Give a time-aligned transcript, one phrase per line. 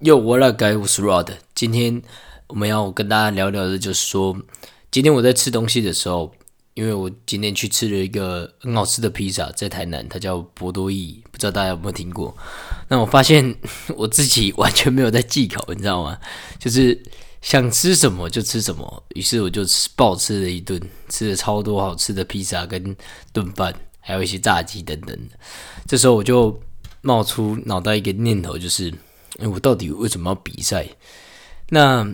[0.00, 0.78] Yo, what up, guys?
[0.78, 1.28] 我是 Rod。
[1.56, 2.00] 今天
[2.46, 4.38] 我们要跟大家聊聊的，就是说，
[4.92, 6.32] 今天我在吃东西的时候，
[6.74, 12.32] 因为我今天去吃了一个很好吃的披萨，在台南，它叫博多意，不知道大家有没有听过？
[12.86, 13.52] 那我发现
[13.96, 16.16] 我自己完全没有在忌口，你知道吗？
[16.60, 16.96] 就是
[17.42, 22.96] 想吃什么就吃什么，于是我就吃暴吃了一顿，吃了超多好吃的披萨跟
[23.32, 25.18] 炖饭，还有一些炸鸡等等。
[25.88, 26.56] 这时候我就
[27.00, 28.94] 冒出脑袋一个念头，就是。
[29.38, 30.86] 哎，我到底为什么要比赛？
[31.70, 32.06] 那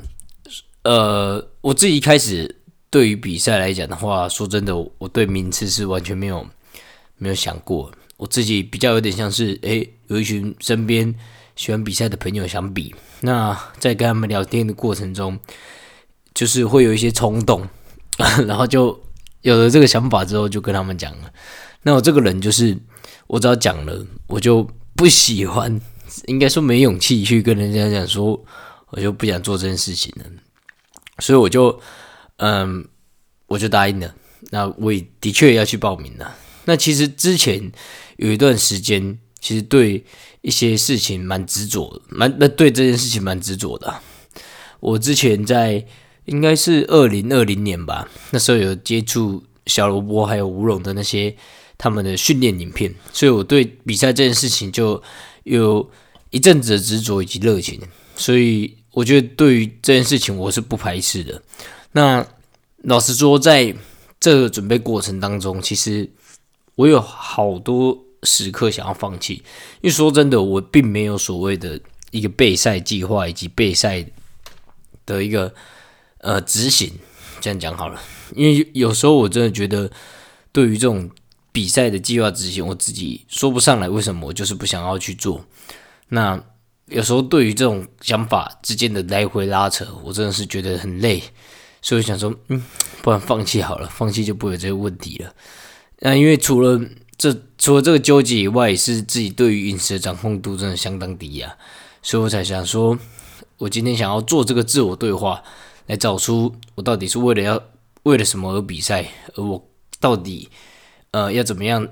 [0.83, 2.61] 呃，我自己一开始
[2.91, 6.47] 对于比赛来讲的话，说真的，我对名次是完全没有
[7.17, 7.91] 没有想过。
[8.17, 11.15] 我自己比较有点像是，哎，有一群身边
[11.57, 15.39] 喜欢比赛的朋友想比，那在跟他们聊天的过程中，
[16.35, 17.67] 就是会有一些冲动，
[18.47, 19.03] 然后就
[19.41, 21.33] 有了这个想法之后，就跟他们讲了。
[21.83, 22.77] 那我这个人就是，
[23.27, 25.81] 我只要讲了，我就不喜欢。
[26.27, 28.45] 应该说没勇气去跟人家讲说，
[28.91, 30.25] 我就不想做这件事情了，
[31.19, 31.81] 所以我就，
[32.37, 32.87] 嗯，
[33.47, 34.15] 我就答应了。
[34.51, 36.37] 那我也的确要去报名了。
[36.67, 37.73] 那其实之前
[38.17, 40.05] 有一段时间，其实对
[40.43, 44.01] 一些事情蛮执着，蛮那对这件事情蛮执着的。
[44.81, 45.85] 我之前在
[46.27, 51.35] 应该是二零二零年吧，那时候有接触小萝卜还有吴龙的那些
[51.77, 55.03] 他们的训练影片，所以我对比赛这件事情就
[55.43, 55.91] 有。
[56.35, 57.81] 一阵子的执着以及热情，
[58.17, 61.41] 所以我觉得对于这件事情我是不排斥的。
[61.93, 62.27] 那
[62.79, 63.73] 老实说，在
[64.19, 66.11] 这个准备过程当中，其实
[66.75, 69.35] 我有好多时刻想要放弃，
[69.81, 74.05] 因为说真的，我并没有所谓的一个备赛计划以及备赛
[75.07, 75.55] 的一个
[76.19, 76.91] 呃执行。
[77.41, 78.03] 这样讲好了，
[78.35, 79.89] 因为有时候我真的觉得，
[80.51, 81.09] 对于这种
[81.53, 85.45] 比赛的计划执行，我自己说不上来为什么，我就是不想要去做。
[86.15, 86.41] 那
[86.87, 91.21] 有时候对于这种想法之间的来回拉扯，我真的是觉得很累，
[91.83, 92.63] 所以想说，嗯，
[93.03, 95.35] 不然放弃好了，放弃就不会有这些问题了。
[95.99, 96.81] 那因为除了
[97.17, 101.57] 这除了这个纠结以外，是自己对于饮食的掌控度真的相当低啊，
[102.01, 102.97] 所以我才想说，
[103.59, 105.43] 我今天想要做这个自我对话，
[105.87, 107.61] 来找出我到底是为了要
[108.05, 109.69] 为了什么而比赛，而我
[109.99, 110.49] 到底
[111.11, 111.89] 呃要怎么样。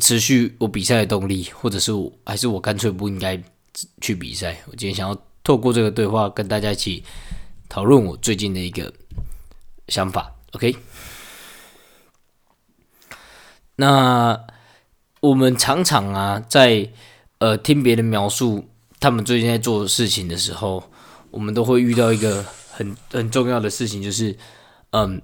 [0.00, 3.38] 持续我比赛的动力，或者是我还是我干脆不应该
[4.00, 4.62] 去比赛。
[4.66, 7.02] 我今天想要透过这个对话跟大家一起
[7.68, 8.92] 讨论我最近的一个
[9.88, 10.32] 想法。
[10.52, 10.76] OK，
[13.76, 14.38] 那
[15.20, 16.88] 我们常常啊，在
[17.38, 18.68] 呃听别人描述
[19.00, 20.90] 他们最近在做的事情的时候，
[21.30, 24.36] 我们都会遇到一个很很重要的事情，就是
[24.90, 25.20] 嗯。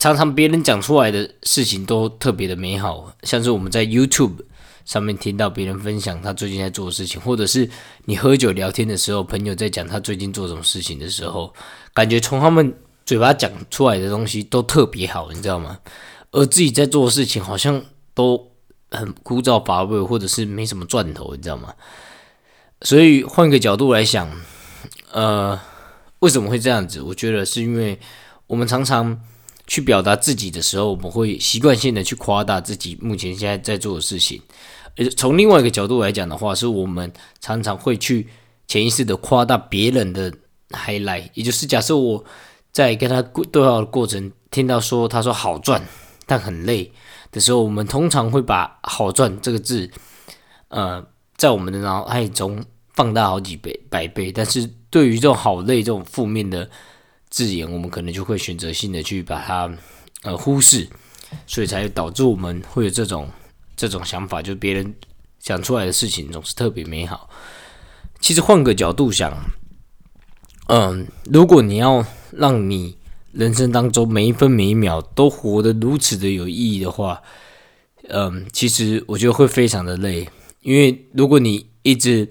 [0.00, 4.44] 常常别人讲出来的事情都特别的美好，像是我们在 YouTube
[4.88, 7.68] 上面听到别人分享他最近在做的事情，或者是
[8.06, 11.52] 你喝酒聊天的时候，朋友在讲他最近做什么事情的时候，
[11.92, 15.78] 感觉从他们嘴巴讲出来的东西都特别好，你知道吗？
[16.30, 17.84] 而自己在做的事情好像
[18.14, 18.50] 都
[18.90, 21.74] 很枯燥乏味，或者是没什么赚头，你知道吗？
[22.80, 24.26] 所以换个角度来想，
[25.12, 25.60] 呃，
[26.20, 27.02] 为什么会这样子？
[27.02, 28.00] 我觉得是因为
[28.46, 29.20] 我们常常。
[29.70, 34.40] 去表达自己的时候，我们会习惯性的去夸大自己目前现在在做的事情。
[34.98, 37.10] 而从另外一个角度来讲的话，是我们
[37.40, 38.26] 常常会去
[38.66, 40.32] 潜意识的夸大别人的
[40.70, 41.30] highlight。
[41.34, 42.24] 也就是假设我
[42.72, 45.82] 在跟他对话的过程，听到说他说好赚
[46.26, 46.92] 但很累
[47.30, 49.88] 的时候，我们通常会把好赚这个字，
[50.68, 51.06] 呃，
[51.36, 52.62] 在我们的脑海中
[52.94, 54.30] 放大好几倍、百倍。
[54.30, 56.68] 但是对于这种好累这种负面的。
[57.30, 59.70] 字眼，我们可能就会选择性的去把它
[60.22, 60.88] 呃忽视，
[61.46, 63.28] 所以才导致我们会有这种
[63.78, 64.94] 这种想法，就是别人
[65.38, 67.30] 想出来的事情总是特别美好。
[68.20, 69.32] 其实换个角度想，
[70.66, 72.98] 嗯，如果你要让你
[73.32, 77.22] 人生当中每一分每一秒都活得如此的有意义的话，
[78.08, 80.28] 嗯，其实我觉得会非常的累，
[80.60, 82.28] 因为如果你一直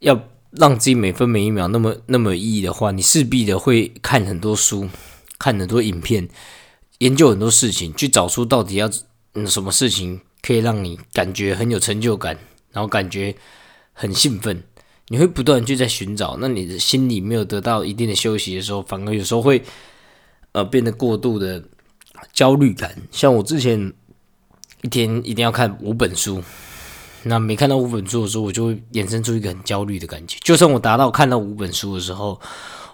[0.00, 0.20] 要。
[0.52, 4.88] 让自己每分每一秒那么那么有意义的话，你势必的会看很多书，
[5.38, 6.26] 看很多影片，
[7.00, 8.90] 研究很多事情，去找出到底要
[9.34, 12.38] 嗯什么事情可以让你感觉很有成就感，
[12.72, 13.34] 然后感觉
[13.92, 14.62] 很兴奋。
[15.08, 19.62] 你会不断就在寻找，那你的心里没有得到一定的休息的时候，反而有时候会
[20.52, 21.64] 呃变得过度的
[22.32, 22.94] 焦虑感。
[23.10, 23.92] 像我之前
[24.82, 26.42] 一天一定要看五本书。
[27.24, 30.38] 那没看到五本书的时候，我就会衍生出一个很焦虑的感觉。
[30.40, 32.40] 就算我达到看到五本书的时候，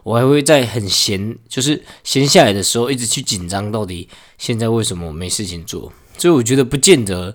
[0.02, 4.08] 我还会在很闲，就是闲下来的时候，一直去紧张，到底
[4.38, 5.93] 现在为什么我没事情做？
[6.17, 7.35] 所以我觉得不见得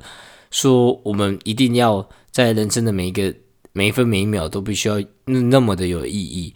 [0.52, 3.34] 说我们一定要在人生的每一个
[3.74, 6.54] 每一分每一秒都必须要那么的有意义，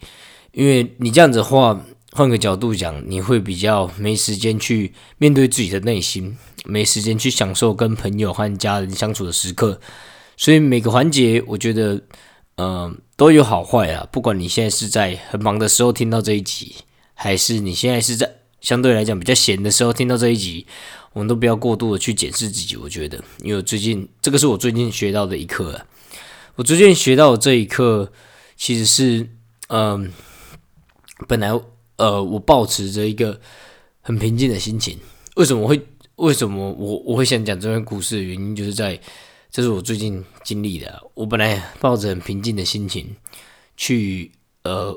[0.52, 1.80] 因为你这样子的话，
[2.12, 9.80] 换个角度讲，你会比较没时间去面对自己的内心，没时间去享受跟朋友和家人相处的时刻，
[10.36, 12.00] 所以每个环节，我觉得，
[12.56, 14.06] 嗯，都有好坏啊。
[14.10, 16.74] 不管你现在是在很忙的时候听到这一集，
[17.14, 18.30] 还是你现在是在
[18.60, 20.66] 相对来讲比较闲的时候听到这一集。
[21.14, 25.86] 我们都不要过度的去检视自己，我觉得，因为最近这个是我最近学到的一课啊。
[26.56, 28.12] 我最近学到的这一课，
[28.56, 29.28] 其实是，
[29.68, 30.12] 嗯，
[31.26, 31.50] 本来，
[31.96, 33.40] 呃，我保持着一个
[34.02, 34.98] 很平静的心情。
[35.36, 35.80] 为什么会？
[36.16, 39.00] 为什么我我会想讲这段故事的原因，就是在
[39.50, 41.02] 这是我最近经历的。
[41.14, 43.16] 我本来抱着很平静的心情
[43.76, 44.30] 去，
[44.62, 44.92] 呃，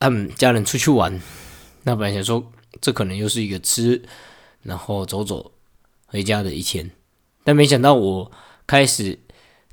[0.00, 1.18] 和家人出去玩。
[1.84, 4.02] 那本来想说，这可能又是一个吃，
[4.62, 5.52] 然后走走。
[6.08, 6.90] 回家的一天，
[7.44, 8.30] 但没想到我
[8.66, 9.18] 开始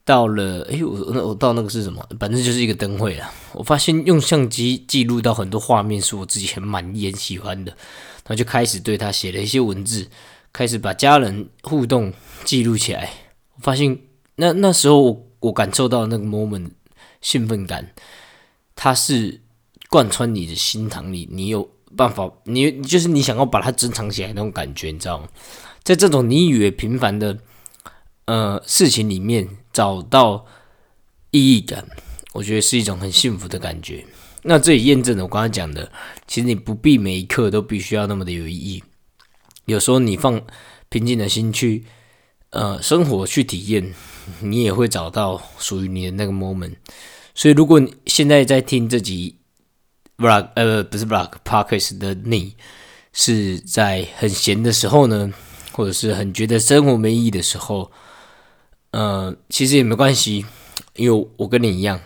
[0.03, 2.07] 到了，哎，我那我到那个是什么？
[2.19, 3.31] 反正就是一个灯会了。
[3.53, 10.07] 我发现用相机记录到很多画面是我自己很满意、很喜欢的，然后就开始对他写了一些文字，
[10.53, 13.09] 开始把家人互动记录起来。
[13.55, 13.97] 我发现
[14.35, 16.69] 那那时候我我感受到那个 moment
[17.21, 17.93] 兴奋感，
[18.75, 19.41] 它是
[19.89, 25.27] 贯穿你的心膛里，你有办法，你就是你想要把它珍藏起来那种感觉，你知道吗？
[25.85, 27.37] 在这种你以为平凡的
[28.25, 30.47] 呃事情里面找到
[31.29, 31.87] 意义感，
[32.33, 34.03] 我觉得是一种很幸福的感觉。
[34.41, 35.91] 那这也验证了我刚才讲的，
[36.27, 38.83] 其实你不必每一刻都必须要那么的有意义。
[39.65, 40.41] 有时候你放
[40.89, 41.85] 平静的心去
[42.49, 43.93] 呃生活去体验，
[44.41, 46.77] 你也会找到属于你的那个 moment。
[47.35, 49.35] 所以如果你现在在听这集
[50.17, 52.55] vlog 呃不是 vlog podcast 的你
[53.13, 55.31] 是在很闲的时候呢？
[55.75, 57.92] 或者是很觉得生活没意义的时候，
[58.92, 60.45] 呃，其实也没关系，
[60.95, 62.00] 因为我跟你一样，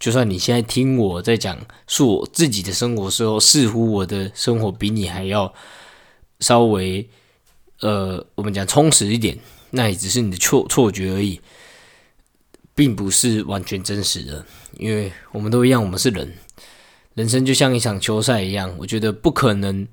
[0.00, 1.56] 就算你现在听我在讲
[1.86, 5.54] 述我自己的生活时候，似乎我的生活比你还要
[6.40, 7.08] 稍微，
[7.82, 9.38] 呃，我们讲充实一点，
[9.70, 11.40] 那也只是你的错错觉而已，
[12.74, 14.44] 并不是完全真实的，
[14.76, 16.34] 因为我们都一样，我们是人，
[17.14, 19.86] 人生就像一场球赛一样，我觉得不可能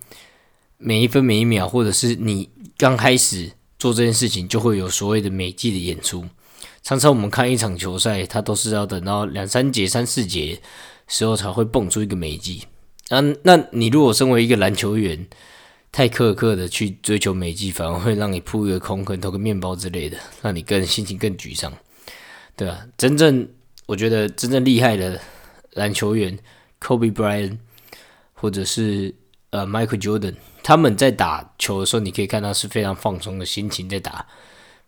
[0.79, 2.50] 每一分每一秒，或者是你。
[2.81, 6.25] 刚开始做这件事情，就会有所谓的美季的演出。
[6.81, 10.59] 常常我们看一场球赛，它都是要等到两三节、三四节
[11.07, 12.63] 时候才会蹦出一个美季。
[13.09, 15.27] 那那你如果身为一个篮球员，
[15.91, 21.71] 太苛刻的去追求美季，反而会让你扑一个空，可能投个面包之类的，让你更心情更沮丧，
[22.55, 22.83] 对吧？
[22.97, 23.47] 真正
[23.85, 25.21] 我觉得真正厉害的
[25.73, 26.35] 篮球员
[26.81, 27.59] ，Kobe Bryant，
[28.33, 29.13] 或者是
[29.51, 30.33] 呃 Michael Jordan。
[30.63, 34.25] 他们在打球的时候，你可以看到是非常放松的心情在打，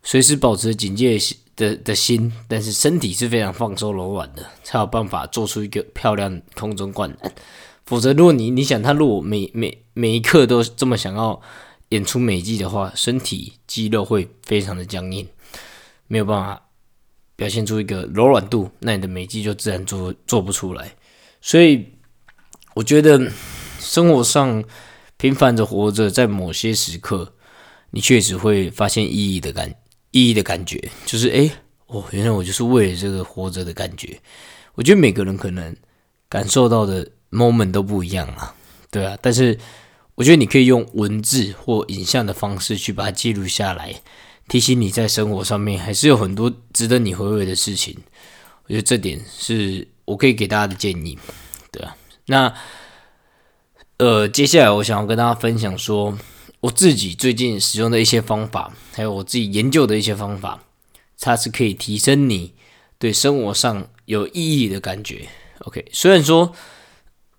[0.02, 1.18] 随时保持警戒
[1.56, 7.32] 的的心，但是身体是非常放松柔软的，才有办法做出一个漂亮空中灌篮。
[7.84, 11.40] 否则，如果你你想他如果每每每一刻都这么想要
[11.88, 15.26] 演出美技的话，身体肌肉会非常的僵硬，
[16.06, 16.62] 没有办法
[17.34, 20.94] 表现出一个柔软度，那你的美技就自然做做不出来。
[21.40, 21.86] 所以，
[22.74, 23.30] 我觉得
[23.80, 24.62] 生活上。
[25.24, 27.32] 平凡的活着，在某些时刻，
[27.92, 29.74] 你确实会发现意义的感
[30.10, 31.50] 意义的感觉，就是诶，
[31.86, 34.20] 哦，原来我就是为了这个活着的感觉。
[34.74, 35.74] 我觉得每个人可能
[36.28, 38.54] 感受到的 moment 都不一样啊，
[38.90, 39.16] 对啊。
[39.22, 39.58] 但是
[40.14, 43.94] 我觉得你可以用文字或影像的方式去把它记录下来，
[44.48, 47.96] 提醒你在生活上面还是有很多值得你回味的事情。
[48.64, 51.18] 我觉得这点是我可以给大家的建议，
[51.72, 51.96] 对啊。
[52.26, 52.54] 那。
[53.98, 56.18] 呃，接下来我想要跟大家分享说，
[56.58, 60.64] 我自己最近使用的一些方法，还有我自己研究的一些方法，
[61.20, 62.54] 它是可以提升你
[62.98, 65.28] 对生活上有意义的感觉。
[65.60, 66.52] OK，虽然说，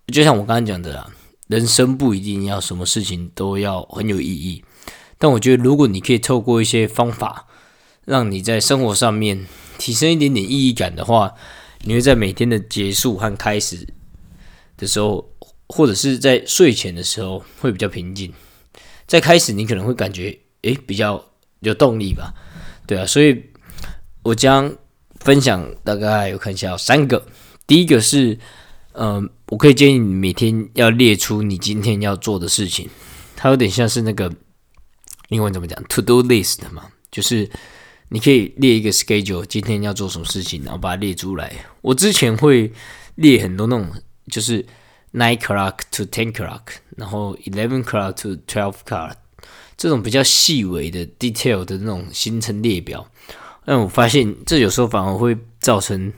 [0.07, 1.11] 就像我刚刚讲的啊，
[1.47, 4.63] 人生不一定要什么事情都要很有意义，
[5.17, 7.47] 但我觉得如果你可以透过一些方法，
[8.05, 9.45] 让你在生活上面
[9.77, 11.33] 提升一点点意义感的话，
[11.81, 13.85] 你会在每天的结束和开始
[14.77, 15.34] 的时候。
[15.67, 18.31] 或者是在睡前的时候会比较平静，
[19.07, 21.25] 在开始你可能会感觉诶比较
[21.61, 22.33] 有动力吧，
[22.85, 23.43] 对啊，所以
[24.21, 24.71] 我将
[25.21, 27.25] 分享大概有看一下三个，
[27.65, 28.37] 第一个是，
[28.93, 32.87] 嗯，我可以建议你每天要列出你今天要做的事情，
[33.35, 34.31] 它有点像是那个
[35.29, 37.49] 英文怎么讲 to do list 嘛，就是
[38.09, 41.51] 你可以列一个 schedule，今天要做什么事情，然后把它列出来。
[41.81, 42.71] 我之前会
[43.15, 43.91] 列很多那种
[44.29, 44.63] 就是。
[45.17, 46.61] Nine o'clock to ten o'clock，
[46.97, 49.13] 然后 eleven o'clock to twelve o'clock，
[49.77, 53.07] 这种比较细微的 detail 的那种行程列表，
[53.63, 56.11] 但我发现这有时候反而会造成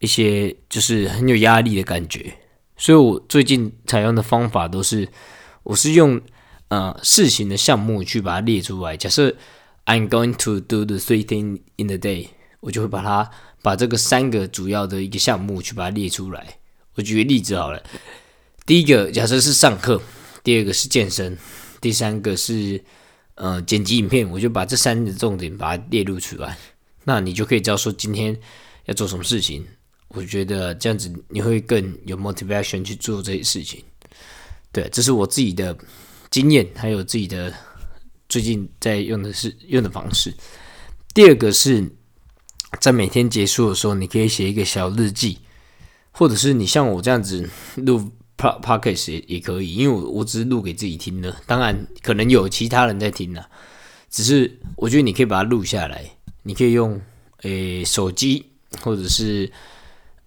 [0.00, 2.34] 一些就是很有压力的感觉。
[2.76, 5.08] 所以我最近采用的方法都是，
[5.62, 6.20] 我是用
[6.70, 8.96] 呃事情的项目去把它列出来。
[8.96, 9.32] 假设
[9.86, 13.30] I'm going to do the three things in the day，我就会把它
[13.62, 16.58] 把这个三个主要的一个项目去把它列出来。
[16.98, 17.80] 我举个例子好了，
[18.66, 20.02] 第一个假设是上课，
[20.42, 21.38] 第二个是健身，
[21.80, 22.82] 第三个是
[23.36, 26.58] 呃剪辑影片，我就把这三个重点把它列入出来。
[27.04, 28.36] 那你就可以知道说今天
[28.86, 29.64] 要做什么事情。
[30.08, 33.80] 我觉得这样子你会更有 motivation 去做这些事情。
[34.72, 35.78] 对，这是我自己的
[36.30, 37.54] 经验，还有自己的
[38.28, 40.34] 最近在用的是用的方式。
[41.14, 41.88] 第二个是
[42.80, 45.38] 在每天结束的时候，你可以写一个小日记。
[46.18, 53.40] 或者是你像我这样子录 podcast 也也可以，因为我我只是录给自己听的，当然可能有其他人在听呢。
[54.10, 56.04] 只是我觉得你可以把它录下来，
[56.42, 57.00] 你可以用
[57.42, 58.44] 诶手机
[58.80, 59.48] 或者是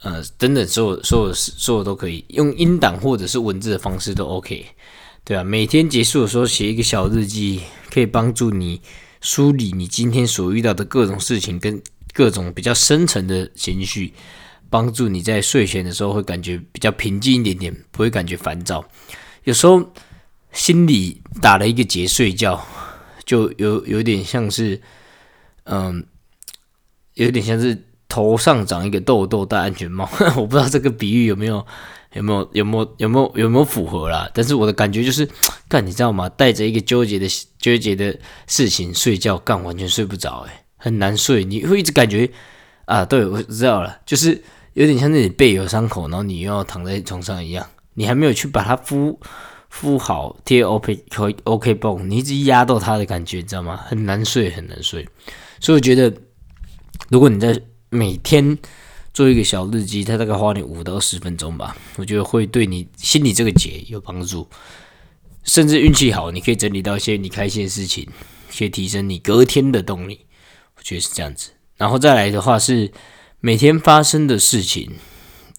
[0.01, 4.65] 呃等等所有所有所有都可以用音档或者是文字的方式都 OK，
[5.25, 8.81] 对啊，每天结束的时候写一个小日记，可以帮助你
[9.19, 11.81] 梳理你今天所遇到的各种事情跟
[12.13, 14.13] 各种比较深层的情绪。
[14.71, 18.83] 帮助你在睡前的时候会感觉比较平静一点点，不会感觉烦躁。
[19.43, 19.91] 有时候
[20.53, 22.65] 心里打了一个结，睡觉
[23.25, 24.81] 就有有点像是，
[25.65, 26.05] 嗯，
[27.15, 30.09] 有点像是头上长一个痘痘戴安全帽。
[30.37, 31.65] 我不知道这个比喻有没有
[32.13, 34.31] 有没有有没有有没有有没有符合啦？
[34.33, 35.27] 但是我的感觉就是，
[35.67, 36.29] 干你知道吗？
[36.29, 37.27] 带着一个纠结的
[37.59, 41.43] 纠结的事情睡觉，干完全睡不着，诶，很难睡。
[41.43, 42.31] 你会一直感觉
[42.85, 44.41] 啊，对我知道了，就是。
[44.73, 49.19] 有点像那你背有伤口，然后你又要躺在床上一样，你还没有去把它敷
[49.69, 51.05] 敷好贴 OK
[51.43, 53.77] OK 绷，你一直压到它的感觉，你知道吗？
[53.85, 55.05] 很难睡，很难睡。
[55.59, 56.13] 所以我觉得，
[57.09, 58.57] 如果你在每天
[59.13, 64.47] 做一个小日记，它大概花你五到十分钟吧，我觉得会对你心里这个结有帮助。
[65.43, 68.07] 甚至运气好，你可以整理到一些你开心的事情，
[68.57, 70.21] 可以提升你隔天的动力。
[70.77, 71.51] 我觉得是这样子。
[71.75, 72.89] 然后再来的话是。
[73.43, 74.91] 每天发生的事情，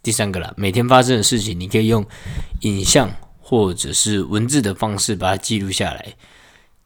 [0.05, 2.07] 第三个啦，每天发生的事情，你可以用
[2.61, 6.15] 影像或者是文字的方式把它记录下来。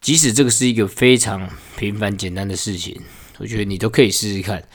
[0.00, 2.98] 即使这个是一个非常平凡简单的事情，
[3.36, 4.66] 我觉得你都可以试试看。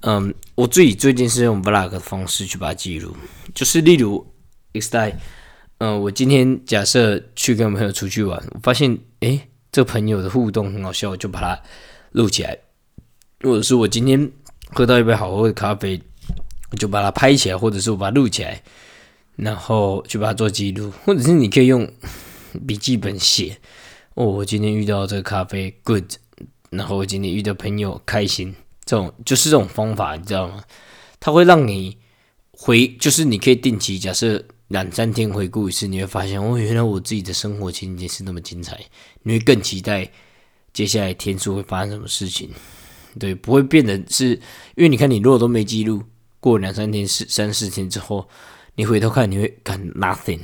[0.00, 3.16] 嗯，我自己最近是用 vlog 的方式去把它记录，
[3.54, 4.26] 就是例如
[4.72, 5.16] x t i
[5.78, 11.62] 嗯，我今天假设去跟朋友出去玩，我发现诶，这朋友的互动很好笑，我就把它
[12.10, 12.58] 录起来。
[13.42, 14.32] 或者是我今天。
[14.74, 16.00] 喝到一杯好喝的咖啡，
[16.70, 18.62] 我就把它拍起来，或者是我把它录起来，
[19.36, 21.90] 然后就把它做记录，或者是你可以用
[22.66, 23.58] 笔记本写。
[24.14, 26.04] 哦，我今天遇到这个咖啡，good。
[26.70, 28.54] 然后我今天遇到朋友，开心。
[28.84, 30.62] 这种就是这种方法，你知道吗？
[31.20, 31.96] 它会让你
[32.50, 38.78] 回，就是你可以定期，假设两三天回顾一次，你会发现，哦，原来我自己的生活情节是那么精彩。
[39.22, 40.10] 你会更期待
[40.72, 42.50] 接下来天数会发生什么事情。
[43.18, 44.30] 对，不会变得是，
[44.74, 46.02] 因为你看，你如果都没记录，
[46.40, 48.28] 过两三天、四三四天之后，
[48.74, 50.40] 你回头看，你会看 nothing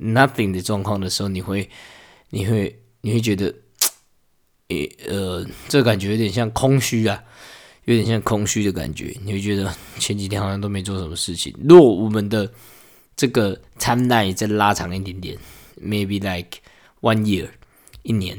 [0.00, 1.68] nothing 的状况的时候，你会，
[2.30, 3.54] 你会，你会觉得，
[4.68, 7.22] 诶，呃，这感觉有点像空虚啊，
[7.84, 11.54] 有点像空虚的感觉，你会觉得前几天好像都没做什么事情。
[11.62, 12.50] 若我们的
[13.14, 15.36] 这个 timeline 再拉长一点点
[15.80, 16.58] ，maybe like
[17.00, 17.48] one year，
[18.02, 18.38] 一年。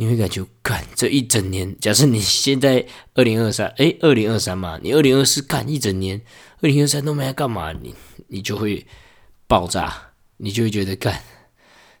[0.00, 6.22] 你会感觉，干这一整年，假设你现在二零二三，哎，二零二三嘛，你二零二四干一整年，
[6.60, 7.92] 二零二三都没在干嘛，你
[8.28, 8.86] 你就会
[9.48, 11.20] 爆炸，你就会觉得干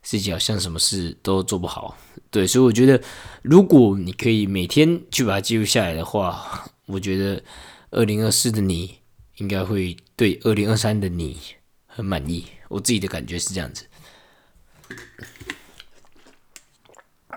[0.00, 1.98] 自己好像什么事都做不好，
[2.30, 3.02] 对，所以我觉得，
[3.42, 7.42] 如果你可以每天去把它记录下来的话，我觉得
[7.90, 9.00] 二零二四的你
[9.38, 11.36] 应该会对二零二三的你
[11.84, 13.84] 很满意，我自己的感觉是这样子。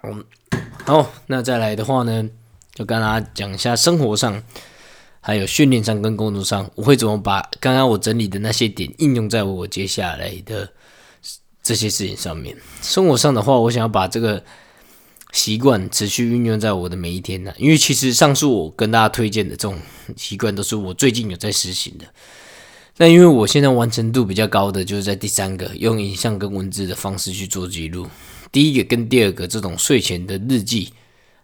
[0.04, 0.24] 嗯。
[0.86, 2.30] 好，那再来的话呢，
[2.74, 4.42] 就跟大家讲一下生活上，
[5.22, 10.70] 还有训练上跟工作上，我会怎么把刚刚我整理的那些点应用在我接下来的
[11.62, 12.58] 这些事情上面。
[12.82, 14.44] 生活上的话，我想要把这个
[15.32, 19.80] 习惯持续运用在我的每一天呢，因为其实上述我跟大家推荐的这种
[20.18, 22.06] 习惯，都是我最近有在实行的。
[22.98, 28.08] 那因为我现在完成度比较高的，就是在第三个用影像跟文字的方式去做记录。
[28.52, 30.92] 第一个跟第二个这种睡前的日记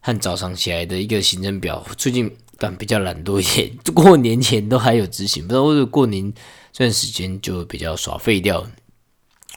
[0.02, 3.72] 和早上起来的一个行程表，最近感比较懒惰一点。
[3.94, 6.34] 过年前都还有执行，不知道为什么过年
[6.74, 8.66] 这段时间就比较耍废掉。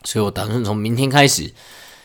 [0.05, 1.53] 所以我打算从明天开始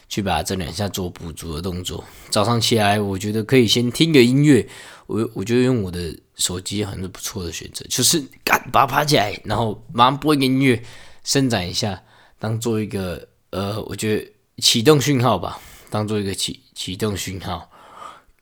[0.09, 2.03] 去把这两下做补足的动作。
[2.29, 4.67] 早上起来，我觉得可以先听个音乐，
[5.07, 10.81] 我我就用我的手机很是不错的选择，就是干把它爬起来，然后马上播一个音乐，
[11.23, 12.01] 伸展一下，
[12.37, 15.59] 当做一个呃，我觉得启动讯号吧，
[15.89, 17.69] 当做一个启启动讯号。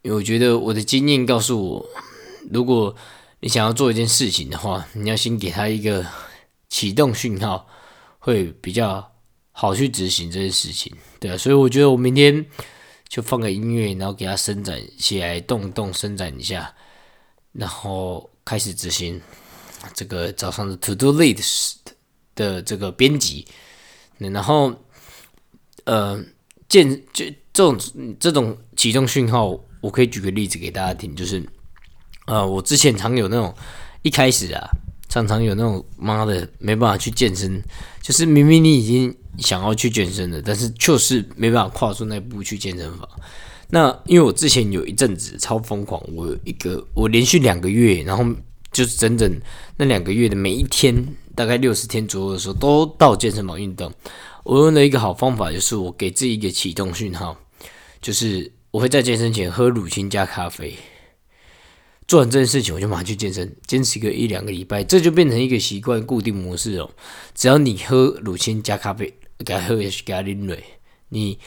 [0.02, 1.86] 因为我觉得我的经验告诉我，
[2.52, 2.96] 如果
[3.40, 6.06] 你想要做一件事情的话，你要先给他一个
[6.70, 7.68] 启动讯号，
[8.20, 9.14] 会比较
[9.52, 10.94] 好去执行这件事情。
[11.20, 12.46] 对啊，所以我觉得我明天
[13.08, 16.74] 就放个音乐，然后给它伸展起来，动动伸展一下，
[17.54, 19.22] 然后开始执行
[19.94, 21.76] 这个早上的 To Do List
[22.36, 23.48] 的这个编辑。
[24.18, 24.74] 然后，
[25.86, 26.24] 呃，
[26.70, 27.78] 健就这种
[28.20, 29.60] 这种启动讯号。
[29.84, 31.44] 我可以举个例子给大家听，就是，
[32.26, 33.54] 呃，我之前常有那种
[34.02, 34.66] 一开始啊，
[35.10, 37.62] 常常有那种妈的没办法去健身，
[38.02, 43.06] 就是明明你已经想要去健身了，但是就是没办法跨出那步去健身房。
[43.72, 48.24] 那因为我之前有一阵子超疯狂，我有一个我连续两个月，然后
[48.72, 49.30] 就是整整
[49.76, 53.92] 那两个月的每一天，大概六十天左右的时候，都到健身房运动。
[54.44, 57.38] 我用了一个好方法，就是我给自己一个启动讯号，
[58.02, 58.52] 就是。
[58.74, 60.76] 我会在健身前喝乳清加咖啡，
[62.08, 66.90] 做完这件事情我就马上去健身，坚持个一两个礼拜，这就变成一个习惯固定模式哦。
[67.36, 69.14] 只要你喝乳清加咖啡，
[69.46, 70.64] 给他喝下去，给他拎水，
[71.10, 71.38] 你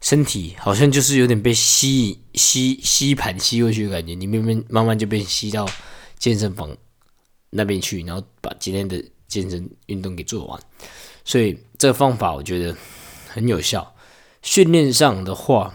[0.00, 5.68] 身体好像就是有点被吸吸吸盘吸过去的感觉，你慢慢慢慢就被吸到
[6.20, 6.70] 健身房
[7.50, 10.60] 那边去，然后把今天的健身运动给做完。
[11.26, 12.74] 所以这个方法我觉得
[13.28, 13.94] 很有效。
[14.40, 15.74] 训练上的话。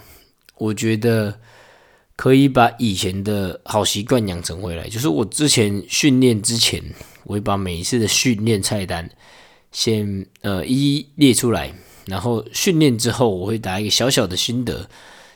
[0.61, 1.39] 我觉得
[2.15, 4.87] 可以把以前的好习惯养成回来。
[4.87, 6.79] 就是我之前训练之前，
[7.23, 9.09] 我会把每一次的训练菜单
[9.71, 11.73] 先呃一一列出来，
[12.05, 14.87] 然后训练之后，我会打一个小小的心得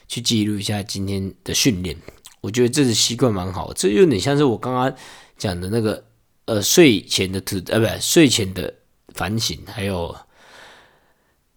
[0.06, 1.96] 去记录一下今天的训练。
[2.40, 4.94] 我觉得这个习惯蛮好，这有点像是我刚刚
[5.36, 6.04] 讲的那个
[6.44, 8.72] 呃睡前的图呃不睡前的
[9.16, 10.14] 反省，还有。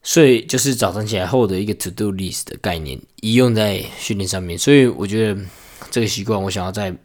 [0.01, 4.57] 所以就是早上起来后的一个 to do list 的概念，一用在训练上面。
[4.57, 5.39] 所以我觉得
[5.91, 6.95] 这个习惯，我想要在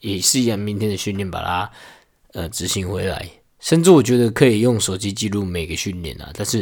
[0.00, 1.70] 也是一样，明天的训练把它
[2.34, 3.26] 呃执行回来。
[3.58, 6.30] 甚至我觉得可以用手机记录每个训练啊。
[6.34, 6.58] 但是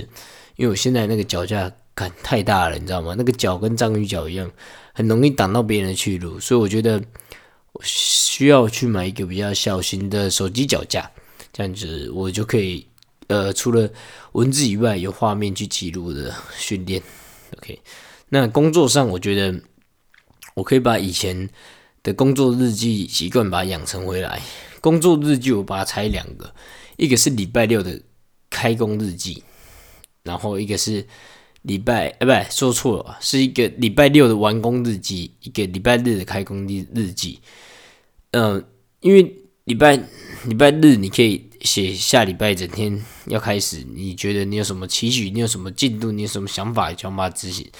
[0.55, 3.15] 因为我现在那个脚架感太大了，你知道吗？
[3.19, 4.49] 那个脚跟章鱼脚一样，
[4.95, 6.39] 很容易挡到别人的去路。
[6.39, 7.03] 所以我觉得
[7.73, 11.11] 我需要去买一个比较小型的手机脚架，
[11.53, 12.87] 这样子我就可以。
[13.31, 13.89] 呃，除了
[14.33, 17.01] 文字以外，有画面去记录的训练。
[17.59, 17.79] OK，
[18.31, 19.63] 那工作上，我觉得
[20.55, 21.49] 我可以把以前
[22.03, 24.43] 的工作日记习惯把它养成回来。
[24.81, 26.53] 工作日记我把它拆两个，
[26.97, 28.03] 一个是礼拜六的
[28.51, 29.45] 开工日记，
[30.25, 31.07] 然后一个是
[31.63, 37.39] 礼拜呃，不说错了，是一个礼拜六的完工日记，一个礼拜日的开工日日记。
[38.33, 38.65] 嗯，
[39.03, 39.97] 因为礼拜
[40.47, 41.49] 礼拜日你可以。
[41.63, 45.31] 写下礼拜整天要开始，你觉得你有什么期许？
[45.31, 46.11] 你有什么进度？
[46.11, 46.93] 你有什么想法？
[46.93, 47.71] 就要把它执行。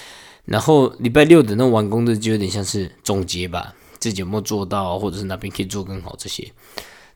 [0.45, 6.51] 然后礼拜六的那完工日就有点像是总结吧，自己有没有做到，或者是哪边可以做更好这些。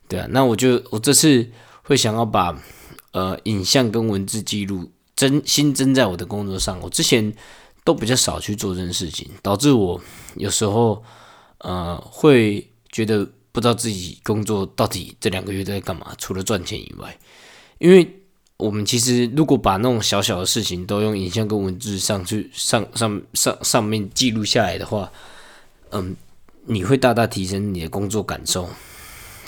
[0.08, 1.48] 对啊，那我就我这次
[1.82, 2.56] 会想要把
[3.12, 6.78] 呃影像跟文字记录增新增在我的工作上。
[6.80, 7.32] 我之前
[7.84, 10.00] 都比较少去做这件事情，导致我
[10.36, 11.02] 有时候
[11.58, 13.28] 呃会觉得。
[13.56, 17.18] 不知道自己工作到底这两个月在干嘛，除了赚钱以外，
[17.78, 18.06] 因为
[18.58, 25.10] 我们其实如果把那种小小的事情都用影像跟文字上去上上上上面记录下来的话，
[25.88, 26.14] 嗯，
[26.66, 28.68] 你会大大提升你的工作感受，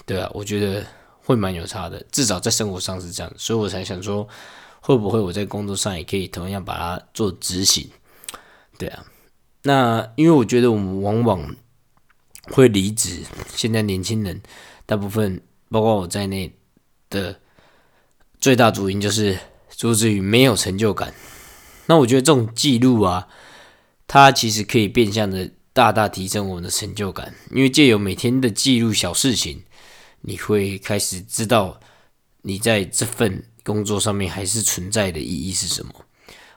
[0.07, 0.87] 对啊，我觉得
[1.21, 4.27] 会蛮有差的，至少在生活上是这样，所以我才想说，
[4.81, 7.87] 会不会我在工作上也可以同样把它做执行，
[8.79, 9.05] 对啊，
[9.65, 11.55] 那因为我觉得我们往往。
[12.51, 13.23] 会离职。
[13.55, 14.41] 现在年轻人
[14.87, 16.53] 大部分，包括我在内
[17.11, 17.39] 的
[18.41, 19.39] 最大主因就是
[19.77, 21.13] 出自于没有成就感。
[21.87, 23.29] 那我觉得这种记录啊，
[24.07, 29.63] 它其实可以变相的大大提升我们的成就感，因为借由每天的记录小事情，
[30.23, 31.81] 你会开始知道
[32.43, 35.93] 你在这份工作上面还是存在的意义是什么。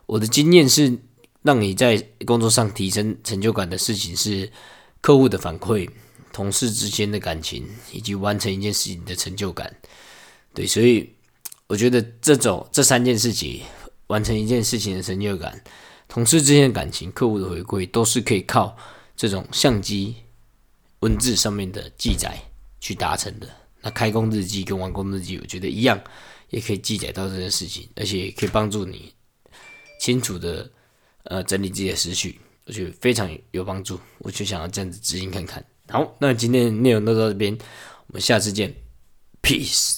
[0.06, 0.98] 我的经验是，
[1.42, 4.52] 让你在工作上提升成就感的事情是。
[5.02, 5.90] 客户的反馈、
[6.32, 9.76] 同事之间的感情，以及完成一件事情的成就感，
[10.54, 11.12] 对，所以
[11.68, 13.64] 我觉得这种这三件事情，
[14.08, 15.62] 完成一件事情的成就感、
[16.08, 18.78] 同事之间的感情、客户的回馈，都是可以靠
[19.18, 20.16] 这种相机
[21.00, 22.38] 文字上面的记载
[22.80, 23.50] 去达成的。
[23.82, 26.00] 那开工日记跟完工日记，我觉得一样，
[26.52, 29.12] 也可以记载到这件事情，而且可以帮助你
[30.00, 30.70] 清楚的
[31.24, 32.40] 呃整理自己的思绪。
[32.72, 35.62] 我觉得非常有帮助，我就想要这样子执行看看。
[35.90, 37.54] 好，那今天内容就到这边，
[38.08, 38.74] 我们下次见
[39.42, 39.98] ，peace。